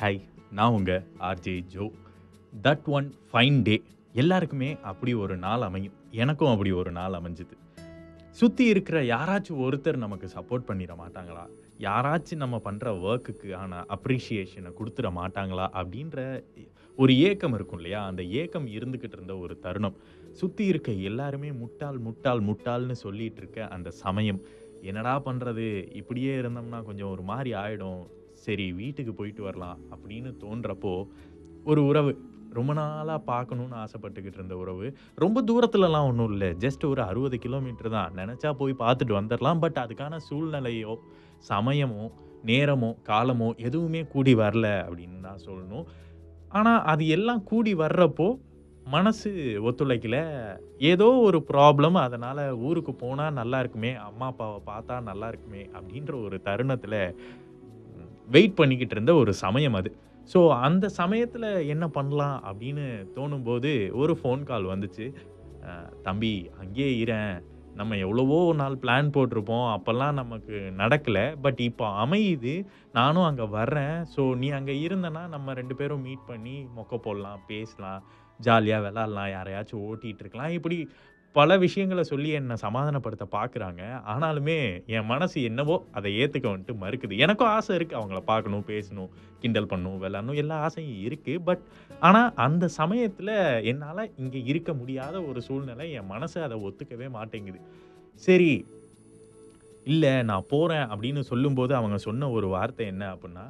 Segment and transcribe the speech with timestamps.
[0.00, 0.20] Hi
[0.50, 1.90] நான் உங்கள் RJ Jo.
[2.62, 3.82] That one fine day
[4.12, 5.92] எல்லாருக்குமே அப்படி ஒரு நாள் அமையும்.
[6.10, 7.56] எனக்கும் அப்படி ஒரு நாள் அமைஞ்சுது.
[8.30, 11.46] சுற்றி இருக்கிற யாராச்சும் ஒருத்தர் நமக்கு சப்போர்ட் பண்ணிட மாட்டாங்களா?
[11.78, 15.66] யாராச்சும் நம்ம பண்ணுற ஒர்க்குக்கு ஆன அப்ரிஷியேஷனை கொடுத்துட மாட்டாங்களா?
[15.80, 16.44] அப்படின்ற
[16.96, 18.06] ஒரு ஏக்கம் இருக்கும் இல்லையா?
[18.06, 19.96] அந்த ஏக்கம் இருந்துக்கிட்டு இருந்த ஒரு தருணம்.
[20.32, 24.40] சுற்றி இருக்க எல்லாருமே முட்டாள் முட்டாள் முட்டாள்னு சொல்லிகிட்டு இருக்க அந்த சமயம்.
[24.82, 28.06] என்னடா பண்ணுறது இப்படியே இருந்தோம்னா கொஞ்சம் ஒரு மாதிரி ஆகிடும்
[28.50, 30.94] சரி வீட்டுக்கு போயிட்டு வரலாம் அப்படின்னு தோன்றப்போ
[31.70, 32.12] ஒரு உறவு
[32.56, 34.86] ரொம்ப நாளாக பார்க்கணுன்னு ஆசைப்பட்டுக்கிட்டு இருந்த உறவு
[35.22, 36.48] ரொம்ப தூரத்துலலாம் ஒன்றும் இல்லை.
[36.64, 38.16] ஜஸ்ட் ஒரு அறுபது கிலோமீட்டர் தான்.
[38.20, 39.60] நினச்சா போய் பார்த்துட்டு வந்துடலாம்.
[39.64, 40.94] பட் அதுக்கான சூழ்நிலையோ
[41.50, 42.04] சமயமோ
[42.50, 45.86] நேரமோ காலமோ எதுவுமே கூடி வரல அப்படின்னு தான் சொல்லணும்.
[46.58, 48.28] ஆனால் அது எல்லாம் கூடி வர்றப்போ
[48.94, 49.30] மனசு
[49.68, 50.18] ஒத்துழைக்கல.
[50.92, 56.38] ஏதோ ஒரு ப்ராப்ளம் அதனால் ஊருக்கு போனால் நல்லா இருக்குமே அம்மா அப்பாவை பார்த்தா நல்லா இருக்குமே அப்படின்ற ஒரு
[56.48, 57.02] தருணத்தில்
[58.36, 59.90] வெயிட் பண்ணிக்கிட்டு இருந்த ஒரு சமயம் அது.
[60.32, 62.84] ஸோ அந்த சமயத்தில் என்ன பண்ணலாம் அப்படின்னு
[63.16, 65.06] தோணும்போது ஒரு ஃபோன் கால் வந்துச்சு.
[66.08, 67.32] தம்பி அங்கேயே இரேன்
[67.78, 69.66] நம்ம எவ்வளவோ நாள் பிளான் போட்டிருப்போம்.
[69.74, 71.24] அப்போல்லாம் நமக்கு நடக்கலை.
[71.44, 72.54] பட் இப்போ அமையுது.
[72.98, 73.96] நானும் அங்கே வர்றேன்.
[74.14, 78.02] ஸோ நீ அங்கே இருந்தனா நம்ம ரெண்டு பேரும் மீட் பண்ணி மொக்க போடலாம் பேசலாம்.
[78.40, 79.30] ஜாலியாக விளாட்லாம்.
[79.36, 80.54] யாரையாச்சும் ஓட்டிகிட்டு இருக்கலாம்.
[80.58, 80.78] இப்படி
[81.32, 87.16] பல விஷயங்களை சொல்லி என்னை சமாதானப்படுத்த பார்க்குறாங்க ஆனாலுமே என் மனசு என்னவோ அதை ஏற்றுக்க வந்துட்டு மறுக்குது.
[87.16, 91.62] எனக்கும் ஆசை இருக்குது அவங்கள பார்க்கணும் பேசணும் கிண்டல் பண்ணணும் விளாடணும் எல்லா ஆசையும் இருக்குது பட்
[92.00, 97.60] ஆனால் அந்த சமயத்தில் என்னால் இங்கே இருக்க முடியாத ஒரு சூழ்நிலை என் மனசு அதை ஒத்துக்கவே மாட்டேங்குது.
[98.22, 98.66] சரி
[99.84, 103.44] இல்லை நான் போகிறேன் அப்படின்னு சொல்லும்போது அவங்க சொன்ன ஒரு வார்த்தை என்ன அப்படின்னா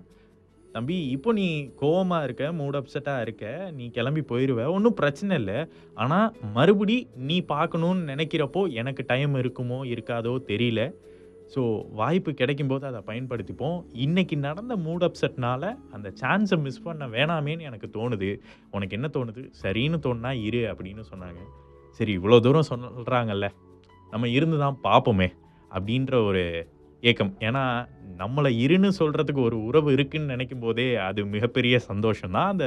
[0.75, 1.47] தம்பி இப்போ நீ
[1.81, 3.45] கோவமாக இருக்க மூட் அப்செட்டாக இருக்க
[3.79, 5.59] நீ கிளம்பி போயிடுவ ஒன்றும் பிரச்சனை இல்லை.
[6.03, 6.97] ஆனால் மறுபடி
[7.29, 10.83] நீ பார்க்கணுன்னு நினைக்கிறப்போ எனக்கு டைம் இருக்குமோ இருக்காதோ தெரியல.
[11.55, 11.63] ஸோ
[12.01, 13.79] வாய்ப்பு கிடைக்கும்போது அதை பயன்படுத்திப்போம்.
[14.05, 18.31] இன்னைக்கு நடந்த மூட் அப்செட்னால அந்த சான்ஸை மிஸ் பண்ண வேணாமேன்னு எனக்கு தோணுது.
[18.77, 19.43] உனக்கு என்ன தோணுது?
[19.63, 21.41] சரின்னு தோணுனா இரு அப்படின்னு சொன்னாங்க.
[22.01, 23.49] சரி இவ்வளோ தூரம் சொல்கிறாங்கல்ல
[24.13, 25.29] நம்ம இருந்து தான் பார்ப்போமே
[25.71, 26.45] அப்படின்ற ஒரு
[27.03, 27.33] ஏக்கம்.
[27.41, 27.65] ஏன்னா
[28.19, 32.67] நம்மளை இருன்னு சொல்கிறதுக்கு ஒரு உறவு இருக்குன்னு நினைக்கும் போதே அது மிகப்பெரிய சந்தோஷம்தான் அந்த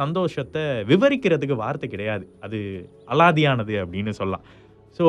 [0.00, 2.24] சந்தோஷத்தை விவரிக்கிறதுக்கு வார்த்தை கிடையாது.
[2.40, 2.58] அது
[3.14, 4.44] அலாதியானது அப்படின்னு சொல்லலாம்.
[4.98, 5.06] ஸோ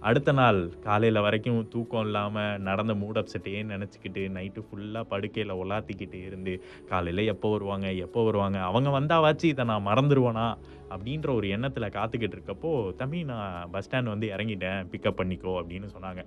[0.00, 6.54] அடுத்த நாள் காலையில் வரைக்கும் தூக்கம் இல்லாமல் நடந்த மூட் அப்செட்டையே நினச்சிக்கிட்டு நைட்டு ஃபுல்லாக படுக்கையில் உலாத்திக்கிட்டு இருந்து
[6.88, 10.46] காலையில் எப்போ வருவாங்க எப்போ வருவாங்க அவங்க வந்தாவாச்சு இதை நான் மறந்துடுவேனா
[10.90, 16.24] அப்படின்ற ஒரு எண்ணத்தில் காத்துக்கிட்டு இருக்கப்போ தம்பி நான் பஸ் ஸ்டாண்ட் வந்து இறங்கிட்டேன் பிக்கப் பண்ணிக்கோ அப்படின்னு சொன்னாங்க.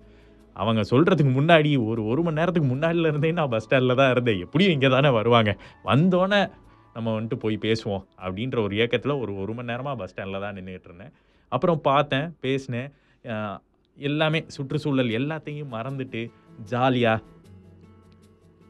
[0.56, 4.40] அவங்க சொல்கிறதுக்கு முன்னாடி ஒரு ஒரு மணி நேரத்துக்கு முன்னாடியில் இருந்தே நான் பஸ் ஸ்டாண்டில் தான் இருந்தேன்.
[4.46, 5.52] எப்படியும் இங்கே தானே வருவாங்க.
[5.90, 6.42] வந்தோடனே
[6.96, 10.90] நம்ம வந்துட்டு போய் பேசுவோம் அப்படின்ற ஒரு இயக்கத்தில் ஒரு ஒரு மணி நேரமாக பஸ் ஸ்டாண்டில் தான் நின்றுட்டு
[10.90, 11.14] இருந்தேன்.
[11.52, 12.90] அப்புறம் பார்த்தேன் பேசினேன்.
[13.98, 16.22] எல்லாமே சுற்றுச்சூழல் எல்லாத்தையும் மறந்துட்டு
[16.72, 17.24] ஜாலியாக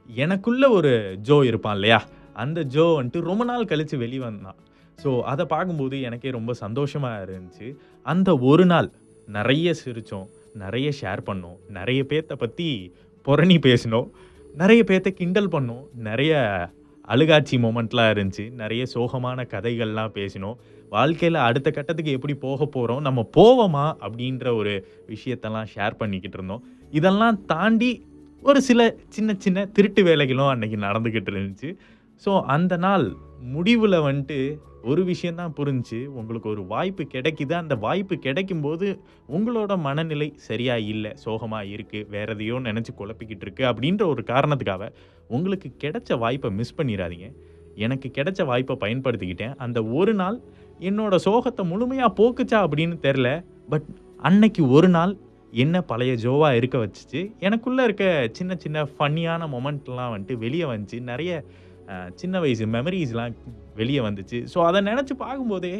[0.10, 0.92] எனக்குள்ள ஒரு
[1.28, 2.00] ஜோ இருப்பான் இல்லையா?
[2.44, 4.58] அந்த ஜோ வந்துட்டு ரொம்ப நாள் கழித்து வெளியே வந்தான்.
[5.04, 7.68] ஸோ அதை பார்க்கும்போது எனக்கே ரொம்ப சந்தோஷமாக இருந்துச்சு.
[8.06, 8.90] அந்த ஒரு நாள்
[9.28, 11.58] நிறைய சிரித்தோம் நிறைய ஷேர் பண்ணோம்.
[11.70, 12.94] நிறைய பேர்த்த பற்றி
[13.26, 14.10] புரணி பேசினோம்.
[14.56, 15.84] நிறைய பேர்த்த கிண்டல் பண்ணோம்.
[15.96, 16.70] நிறைய
[17.08, 18.52] அழுகாட்சி மூமெண்ட்லாம் இருந்துச்சு.
[18.52, 20.56] நிறைய சோகமான கதைகள்லாம் பேசினோம்.
[20.90, 26.64] வாழ்க்கையில் அடுத்த கட்டத்துக்கு எப்படி போக போகிறோம் நம்ம போவோமா அப்படின்ற ஒரு விஷயத்தெல்லாம் ஷேர் பண்ணிக்கிட்டு இருந்தோம்.
[26.92, 28.06] இதெல்லாம் தாண்டி
[28.42, 31.76] ஒரு சில சின்ன சின்ன திருட்டு வேலைகளும் அன்னைக்கு நடந்துக்கிட்டு இருந்துச்சு.
[32.26, 33.06] ஸோ அந்த நாள்
[33.54, 34.40] முடிவில் வந்துட்டு
[34.90, 37.54] ஒரு விஷயந்தான் புரிஞ்சு உங்களுக்கு ஒரு வாய்ப்பு கிடைக்குது.
[37.62, 38.88] அந்த வாய்ப்பு கிடைக்கும்போது
[39.36, 44.88] உங்களோட மனநிலை சரியாக இல்லை சோகமாக இருக்குது வேற எதையோ நினச்சி குழப்பிக்கிட்டு இருக்கு அப்படின்ற ஒரு காரணத்துக்காக
[45.36, 47.28] உங்களுக்கு கிடைச்ச வாய்ப்பை மிஸ் பண்ணிடாதீங்க.
[47.86, 49.56] எனக்கு கிடைச்ச வாய்ப்பை பயன்படுத்திக்கிட்டேன்.
[49.66, 50.38] அந்த ஒரு நாள்
[50.90, 53.30] என்னோட சோகத்தை முழுமையாக போக்குச்சா அப்படின்னு தெரில
[53.74, 53.88] பட்
[54.30, 55.14] அன்னைக்கு ஒரு நாள்
[55.64, 57.22] என்ன பழைய ஜோவாக இருக்க வச்சுச்சு.
[57.48, 58.06] எனக்குள்ளே இருக்க
[58.38, 61.00] சின்ன சின்ன ஃபன்னியான மொமெண்ட்லாம் வந்துட்டு வெளியே வந்துச்சு.
[61.12, 61.32] நிறைய
[62.22, 63.36] சின்ன வயசு மெமரிஸ்லாம்
[63.80, 64.40] வெளியே வந்துச்சு.
[64.54, 65.74] ஸோ அதை நினச்சி பார்க்கும்போதே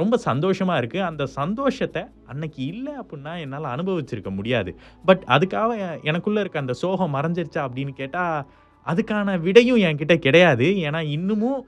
[0.00, 4.70] ரொம்ப சந்தோஷமாக இருக்குது அந்த சந்தோஷத்தை அன்னைக்கு இல்லை அப்படின்னா என்னால் அனுபவிச்சிருக்க முடியாது.
[5.08, 5.76] பட் அதுக்காக
[6.10, 8.38] எனக்குள்ளே இருக்க அந்த சோகம் மறைஞ்சிருச்சா அப்படின்னு கேட்டால்
[8.86, 10.66] அதுக்கான விடையும் என்கிட்ட கிடையாது.
[10.86, 11.60] ஏன்னா இன்னமும்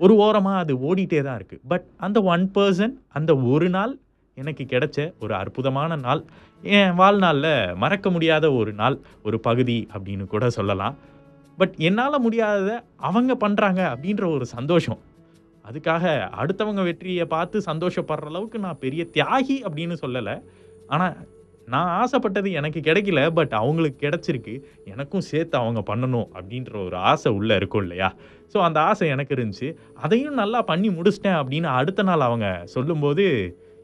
[0.00, 3.92] ஒரு ஓரமாக அது ஓடிட்டே தான் இருக்குது பட் அந்த ஒன் பர்சன் அந்த ஒரு நாள்
[4.36, 6.22] எனக்கு கிடைச்ச ஒரு அற்புதமான நாள்.
[6.62, 7.52] என் வாழ்நாளில்
[7.82, 8.96] மறக்க முடியாத ஒரு நாள்
[9.26, 10.96] ஒரு பகுதி அப்படின்னு கூட சொல்லலாம்.
[11.58, 12.76] பட் என்னால் முடியாததை
[13.08, 15.00] அவங்க பண்ணுறாங்க அப்படின்ற ஒரு சந்தோஷம்.
[15.64, 16.04] அதுக்காக
[16.40, 20.34] அடுத்தவங்க வெற்றியை பார்த்து சந்தோஷப்படுற அளவுக்கு நான் பெரிய தியாகி அப்படின்னு சொல்லலை.
[20.86, 21.16] ஆனால்
[21.68, 24.54] நான் ஆசைப்பட்டது எனக்கு கிடைக்கல பட் அவங்களுக்கு கிடைச்சிருக்கு.
[24.84, 28.08] எனக்கும் சேர்த்து அவங்க பண்ணணும் அப்படின்ற ஒரு ஆசை உள்ளே இருக்கும் இல்லையா?
[28.52, 29.68] ஸோ அந்த ஆசை எனக்கு இருந்துச்சு.
[29.94, 33.24] அதையும் நல்லா பண்ணி முடிச்சிட்டேன் அப்படின்னு அடுத்த நாள் அவங்க சொல்லும்போது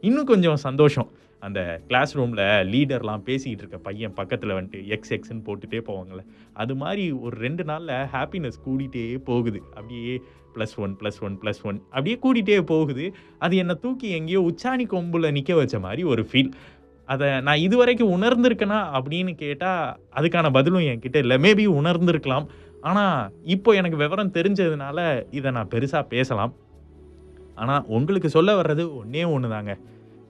[0.00, 1.10] இன்னும் கொஞ்சம் சந்தோஷம்.
[1.46, 2.42] அந்த கிளாஸ் ரூமில்
[2.72, 6.22] லீடர்லாம் பேசிக்கிட்டு இருக்க பையன் பக்கத்தில் வந்துட்டு எக்ஸ் எக்ஸ்ன்னு போட்டுகிட்டே போவாங்கள்ல
[6.62, 9.60] அது மாதிரி ஒரு ரெண்டு நாளில் ஹாப்பினஸ் கூடிட்டே போகுது.
[9.76, 10.14] அப்படியே
[10.54, 13.04] plus one plus one plus one அப்படியே கூடிட்டே போகுது.
[13.44, 16.52] அது என்னை தூக்கி எங்கேயோ உச்சாணி கொம்பில் நிற்க வச்ச மாதிரி ஒரு ஃபீல்
[17.08, 19.86] அதை நான் இது வரைக்கும் உணர்ந்திருக்கேனா அப்படின்னு கேட்டால்
[20.18, 21.36] அதுக்கான பதிலும் என்கிட்ட இல்லை.
[21.46, 22.46] மேபி உணர்ந்திருக்கலாம்.
[22.90, 23.16] ஆனால்
[23.54, 24.98] இப்போ எனக்கு விவரம் தெரிஞ்சதுனால
[25.38, 26.52] இதை நான் பெருசாக பேசலாம்.
[27.62, 29.74] ஆனால் உங்களுக்கு சொல்ல வர்றது ஒன்றே ஒன்று தாங்க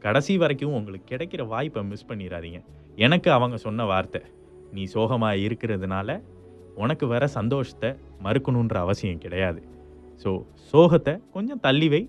[0.04, 2.60] கடைசி வரைக்கும் உங்களுக்கு கிடைக்கிற வாய்ப்பை மிஸ் பண்ணிடாதீங்க.
[3.06, 4.20] எனக்கு அவங்க சொன்ன வார்த்தை
[4.76, 6.18] நீ சோகமாக இருக்கிறதுனால
[6.82, 7.90] உனக்கு வர சந்தோஷத்தை
[8.24, 9.60] மறுக்கணுன்ற அவசியம் கிடையாது.
[10.22, 10.30] ஸோ
[10.70, 12.02] சோகத்தை கொஞ்சம் தள்ளி வை.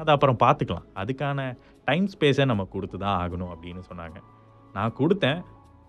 [0.00, 0.86] அதை அப்புறம் பார்த்துக்கலாம்.
[1.00, 1.48] அதுக்கான
[1.88, 4.18] டைம் ஸ்பேஸை நம்ம கொடுத்து தான் ஆகணும் அப்படின்னு சொன்னாங்க.
[4.76, 5.40] நான் கொடுத்தேன்.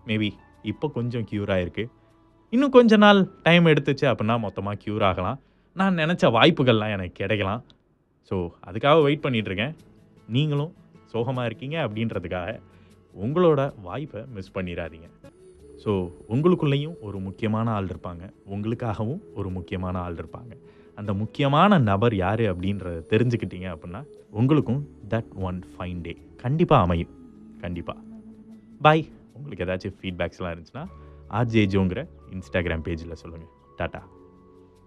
[0.09, 0.29] மேபி
[0.71, 1.83] இப்போ கொஞ்சம் க்யூர் ஆகிருக்கு
[2.53, 5.37] இன்னும் கொஞ்ச நாள் டைம் எடுத்துச்சு அப்படின்னா மொத்தமாக க்யூர் ஆகலாம்.
[5.79, 7.61] நான் நினச்ச வாய்ப்புகள்லாம் எனக்கு கிடைக்கலாம்.
[8.31, 8.35] ஸோ
[8.67, 9.75] அதுக்காக வெயிட் பண்ணிகிட்ருக்கேன்
[10.35, 10.71] நீங்களும்
[11.13, 12.51] சோகமாக இருக்கீங்க அப்படின்றதுக்காக
[13.25, 15.07] உங்களோட வாய்ப்பை மிஸ் பண்ணிடாதீங்க.
[15.83, 15.91] ஸோ
[16.33, 18.23] உங்களுக்குள்ளேயும் ஒரு முக்கியமான ஆள் இருப்பாங்க.
[18.53, 20.53] உங்களுக்காகவும் ஒரு முக்கியமான ஆள் இருப்பாங்க.
[20.99, 24.01] அந்த முக்கியமான நபர் யார் அப்படின்றத தெரிஞ்சுக்கிட்டீங்க அப்படின்னா
[24.41, 24.81] உங்களுக்கும்
[25.13, 26.13] தட் ஒன் ஃபைன் டே
[26.43, 27.13] கண்டிப்பாக அமையும்.
[27.65, 27.99] கண்டிப்பாக
[28.87, 29.05] பாய்
[29.37, 30.85] உங்களுக்கு ஏதாச்சும் ஃபீட்பேக்ஸ்லாம் இருந்துச்சுன்னா
[31.39, 32.03] ஆர்ஜேஜோங்கிற
[32.35, 34.01] இன்ஸ்டாகிராம் பேஜில் சொல்லுங்கள் டாட்டா